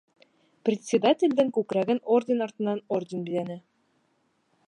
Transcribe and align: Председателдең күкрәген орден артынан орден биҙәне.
Председателдең 0.69 1.51
күкрәген 1.57 2.01
орден 2.17 2.41
артынан 2.47 2.83
орден 2.99 3.25
биҙәне. 3.29 3.61